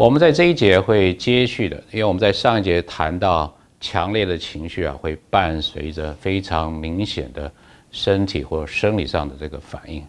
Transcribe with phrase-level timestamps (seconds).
[0.00, 7.52] 我们在这一节会接续的，因为我们在上一节谈到强烈的情绪啊，会伴随着非常明显的
[7.90, 10.02] 身体或生理上的这个反应。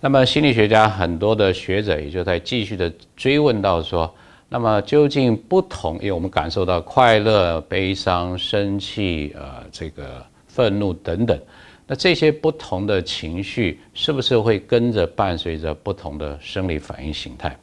[0.00, 4.12] 那么心理学家很多的学者也就在继续的追问到说，
[4.48, 11.40] 那么究竟不同，因为我们感受到快乐、悲伤、生气、呃这个愤怒等等，
[11.86, 17.56] 那这些不同的情绪是不是会跟着伴随着不同的生理反应形态？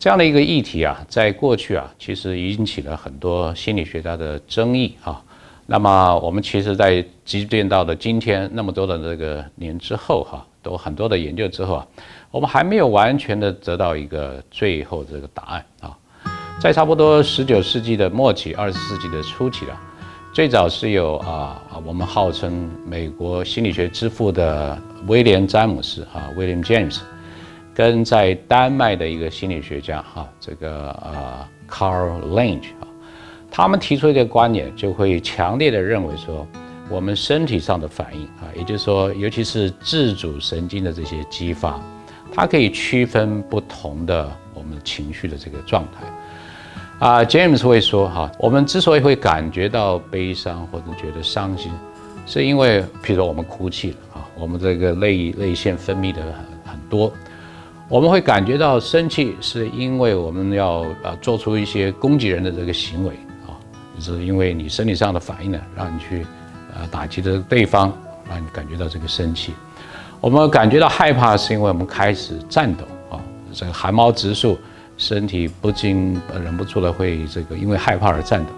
[0.00, 5.22] 这样的一个议题啊，在过去啊，其实引起了很多心理学家的争议啊。
[5.66, 11.86] 那么我们其实，在即便到了今天那么多的这个年之后哈，都很多的研究之后啊，
[12.30, 15.94] 我们还没有完全的得到一个最后这个答案啊。
[16.58, 19.78] 在差不多十九世纪的末期、二十世纪的初期啊，
[20.32, 27.00] 最早是有啊，我们号称美国心理学之父的威廉詹姆斯啊，William James。
[27.74, 32.88] 跟在丹麦的一个心理学家哈，这个呃 Carl Lange 啊，
[33.50, 36.46] 他们提出一个观点，就会强烈的认为说，
[36.88, 41.80] 我们身体上的反应啊，也就是说，尤其是自主神经的这些激发，
[42.34, 47.24] 它可以区分不同的我们情绪的这个状态啊。
[47.24, 51.72] James 会说哈，我们之所以会感觉到悲伤或者觉得伤心，
[52.26, 57.12] 是因为，譬如说我们哭泣了啊，我们这个泪泪腺分泌的很很多。
[57.90, 63.14] 我们会感觉到生气，是因为我们要啊做出一些攻击人的这个行为
[63.48, 63.58] 啊，
[63.98, 66.22] 就是因为你生理上的反应呢，让你去
[66.72, 67.92] 啊打击的对方，
[68.28, 69.54] 让你感觉到这个生气。
[70.20, 73.18] 我们感觉到害怕，是因为我们开始颤抖啊，
[73.52, 74.56] 这个汗毛直竖，
[74.96, 78.50] 身体不禁忍不住的会这个因为害怕而颤抖。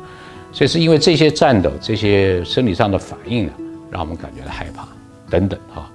[0.53, 3.53] 所以是因为这些颤抖、这些生理上的反应呢，
[3.91, 4.87] 让我们感觉到害怕
[5.31, 5.91] 等等哈。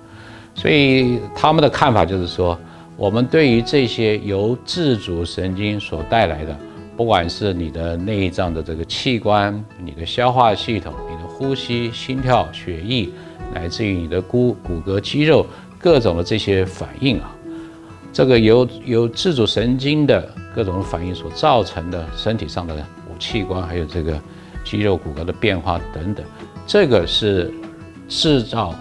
[0.56, 2.58] 所以他们的看法就是说。
[2.98, 6.58] 我们对于这些由自主神经所带来的，
[6.98, 13.08] 不管是你的内脏的这个器官、你的消化系统、你的呼吸、心跳、血液，
[13.54, 15.46] 乃至于你的骨骨骼、肌肉
[15.78, 17.36] 各种的这些反应啊，
[18.12, 22.84] 这个由由自主神经的各种反应所造成的身体上的
[23.20, 24.20] 器官，还有这个
[24.64, 26.26] 肌肉骨骼的变化等等，
[26.66, 27.54] 这个是
[28.10, 28.74] 制造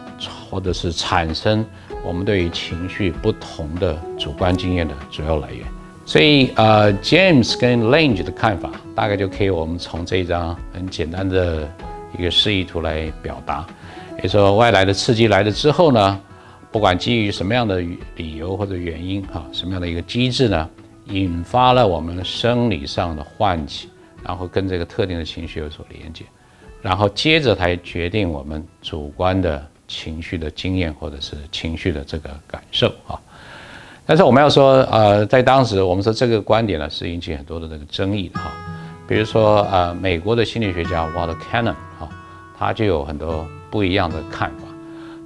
[0.51, 1.63] 或者是产生。
[2.07, 5.67] 我们对于情绪不同的主观经验的主要来源，
[6.05, 11.69] 所以呃，James 跟 Lange 的看法大概就可以我们从这一张很简单的
[12.17, 13.67] 一个示意图来表达。
[14.23, 16.21] 也说外来的刺激来了之后呢，
[16.71, 17.83] 不管基于什么样的
[18.15, 20.71] 理由或者原因哈，什么样的一个机制呢，
[21.07, 23.89] 引发了我们生理上的唤起，
[24.23, 26.25] 然后跟这个特定的情绪有所连接，
[26.81, 29.67] 然后接着才决定我们主观的。
[29.89, 33.19] 情绪的经验或者是情绪的这个感受啊，
[34.05, 38.53] 但是我们要说，呃，在当时我们说这个观点呢是引起很多的这个争议的哈，
[39.09, 42.09] 比如说呃，美国的心理学家 Walter Cannon 哈，
[42.59, 44.67] 他就有很多不一样的看法，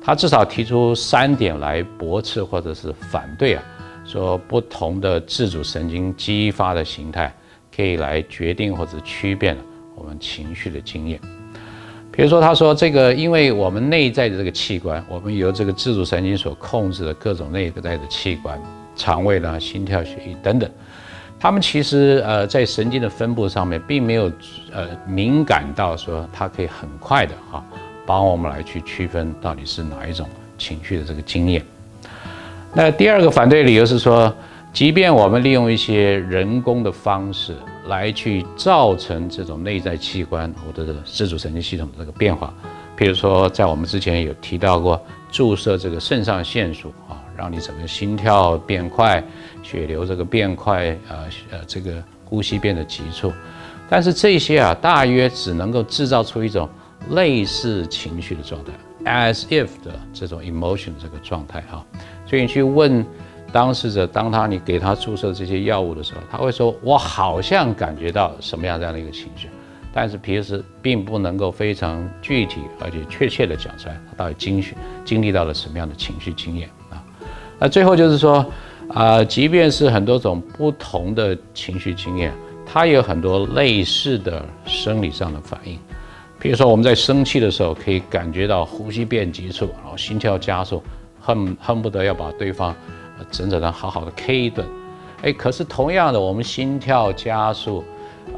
[0.03, 3.62] 他至少提出三点来驳斥或者是反对啊，
[4.04, 7.32] 说不同的自主神经激发的形态
[7.75, 9.56] 可以来决定或者区别
[9.94, 11.21] 我们情绪的经验。
[12.21, 18.61] 比如说，他说这个，因为我们内在的这个器官，我们由这个自主神经所控制的各种内在的器官，
[18.95, 20.71] 肠胃啦、心跳、血液等等，
[21.39, 24.31] 他们其实呃在神经的分布上面，并没有
[24.71, 27.65] 呃敏感到说它可以很快的哈，
[28.05, 31.65] 帮我们来去区分到底是哪一种情绪的这个经验。
[32.75, 34.31] 那第二个反对理由是说，
[34.75, 37.57] 即便我们利用一些人工的方式。
[37.91, 42.55] 来去造成这种内在器官或者是自主神经系统的这个变化，
[42.97, 49.23] 比如说在我们之前有提到过注射这个肾上腺素啊，让你整个心跳变快，
[49.61, 51.17] 血流这个变快，呃
[51.51, 53.33] 呃这个呼吸变得急促，
[53.89, 56.69] 但是这些啊大约只能够制造出一种
[57.11, 58.72] 类似情绪的状态
[59.05, 61.84] ，as if 的这种 emotion 这个状态哈，
[62.25, 63.04] 所以你去问。
[63.53, 69.49] 当事者当他你给他注射这些药物的时候，他会说：“我好像感觉到什么样这样的一个情绪，
[69.93, 74.65] 但是平时并不能够非常具体而且确切的讲出来，他到底经历
[75.05, 77.03] 经历到了什么样的情绪经验啊？
[77.59, 78.45] 那最后就是说，
[78.89, 82.33] 啊，即便是很多种不同的情绪经验，
[82.65, 85.79] 它有很多类似的生理上的反应。
[86.39, 90.83] 比如说我们在生气的时候，可以感觉到呼吸变急促，然后心跳加速，
[91.21, 92.75] 恨恨不得要把对方。
[93.31, 94.67] 整整的好好的 K 一顿，
[95.22, 97.84] 哎，可是同样的，我们心跳加速，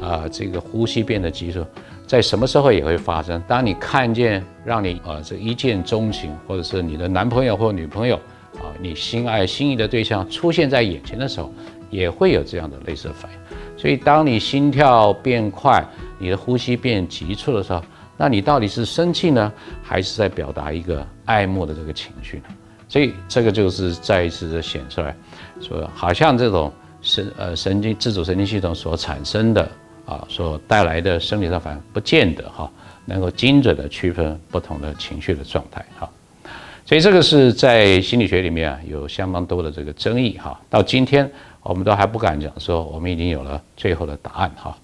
[0.01, 1.65] 啊，这个呼吸变得急促，
[2.05, 3.41] 在什么时候也会发生？
[3.47, 8.15] 当你看见让你啊这一见钟情，或者是你的男朋友或女朋友
[8.55, 11.51] 啊，你心爱心仪的对象出现在眼前的时候，
[11.89, 13.37] 也会有这样的类似的反应。
[13.77, 15.83] 所以当你心跳变快，
[16.19, 17.83] 你的呼吸变急促的时候，
[18.15, 19.51] 那你到底是生气呢，
[19.81, 22.43] 还是在表达一个爱慕的这个情绪呢？
[22.87, 25.15] 所以这个就是再一次的显出来，
[25.61, 26.71] 说好像这种
[27.01, 29.67] 神呃神经自主神经系统所产生的
[30.05, 32.69] 啊所带来的生理上反应，不见得哈
[33.05, 36.09] 能够精准的区分不同的情绪的状态哈。
[36.85, 40.59] 所以这个是在心理学里面啊有相当多的这个争议哈。
[40.69, 41.29] 到今天
[41.61, 44.77] 我们都还不敢讲说我们已经有了最后的答案哈。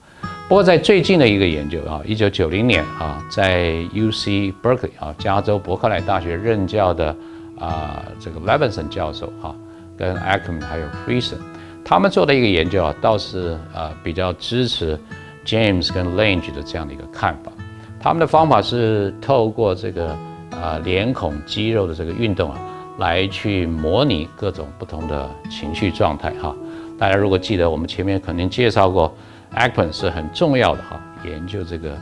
[0.47, 7.15] 不过在最近的一个研究啊，一九九零年啊，在 U C Berkeley 啊加州伯克莱大学任教的
[7.59, 9.55] 啊这个 Levinson 教授哈，
[9.97, 11.37] 跟 a c k m a n 还有 Friesen，
[11.83, 14.99] 他们做的一个研究啊，倒是呃比较支持
[15.45, 17.51] James 跟 Lange 的这样的一个看法。
[17.99, 20.15] 他们的方法是透过这个
[20.51, 22.57] 啊脸孔肌肉的这个运动啊，
[22.97, 26.55] 来去模拟各种不同的情绪状态哈。
[26.97, 29.13] 大家如果记得，我们前面肯定介绍过。
[29.51, 31.97] a c k m a n 是很重要的哈，研究这个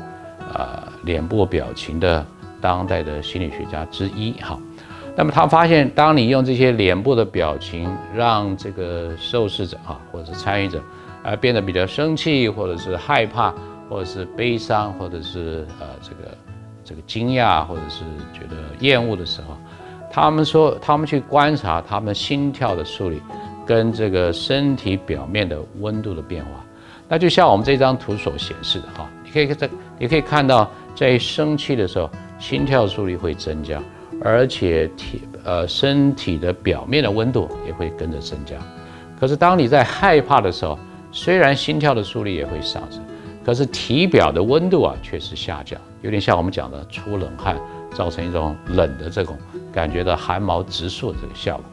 [0.53, 2.25] 呃脸部表情的
[2.59, 4.59] 当代的心理学家之一哈。
[5.19, 10.79] 那么他发现，当你用这些脸部的表情，让这个受试者啊或者是参与者，
[11.23, 13.51] 呃变得比较生气，或者是害怕，
[13.89, 16.37] 或者是悲伤，或者是呃这个
[16.83, 19.57] 这个惊讶，或者是觉得厌恶的时候，
[20.11, 23.19] 他们说他们去观察他们心跳的速率
[23.65, 26.63] 跟这个身体表面的温度的变化。
[27.09, 29.67] 那就像我们这张图所显示的哈，你可以在
[29.97, 33.81] 你可以看到，在生气的时候，心跳速率会增加，
[34.21, 38.55] 而且体呃身体的表面的温度也会跟着增加。
[39.19, 40.77] 可是当你在害怕的时候，
[41.11, 43.01] 虽然心跳的速率也会上升，
[43.45, 47.57] 可是体表的温度啊却是下降，有点像我们讲的出冷汗，
[47.93, 49.37] 造成一种冷的这种
[49.71, 51.65] 感觉的汗毛直竖的这个效果。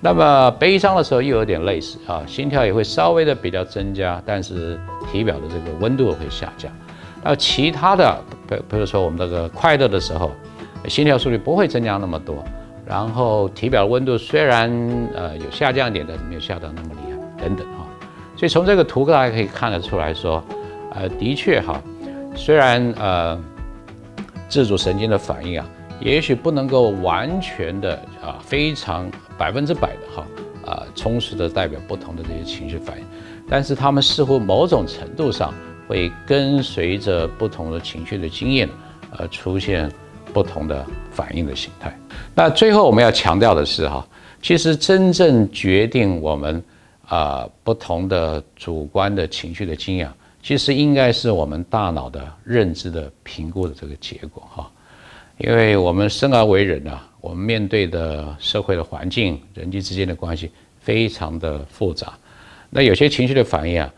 [0.00, 4.78] 那么悲伤的时候又有点类似啊，心跳也会稍微的比较增加，但是
[5.10, 6.70] 体表的这个温度会下降。
[7.22, 8.16] 那其他的，
[8.48, 10.30] 比比如说我们这个快乐的时候，
[10.86, 12.44] 心跳速率不会增加那么多，
[12.86, 14.70] 然后体表温度虽然
[15.14, 17.86] 呃有下降一点，但是没有下降那么厉害等等哈。
[18.36, 20.44] 所以从这个图大家可以看得出来说，
[20.92, 21.82] 呃，的确哈，
[22.34, 23.42] 虽然呃
[24.48, 25.68] 自主神经的反应啊。
[26.00, 30.26] 也许不能够完全的啊，非常百分之百的哈
[30.64, 33.04] 啊，充实的代表不同的这些情绪反应，
[33.48, 35.52] 但是他们似乎某种程度上
[35.88, 38.68] 会跟随着不同的情绪的经验
[39.18, 39.90] 而出现
[40.32, 41.96] 不同的反应的形态。
[42.34, 44.06] 那最后我们要强调的是哈，
[44.40, 46.62] 其实真正决定我们
[47.06, 50.10] 啊不同的主观的情绪的经验，
[50.42, 54.70] 其实应该是我们大脑的认知的评估的这个结果哈。
[55.38, 62.12] 因为我们生而为人啊，我们面对的社会的环境、人际之间的关系非常的复杂。
[62.70, 63.88] 那有些情绪的反应啊，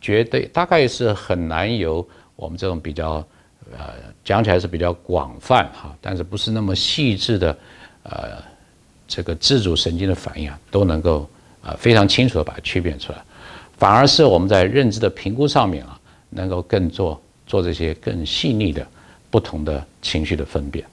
[0.00, 3.26] 绝对大概是很难由我们这种比较
[3.72, 3.94] 呃
[4.24, 7.56] 讲起来是比较广泛哈，但是不是那么细致的
[8.02, 8.42] 呃
[9.08, 11.28] 这个自主神经的反应啊，都能够
[11.62, 13.18] 啊非常清楚的把它区别出来。
[13.76, 15.98] 反而是我们在认知的评估上面啊，
[16.30, 18.86] 能够更做做这些更细腻的。
[19.34, 20.86] 不同的情绪的分辨。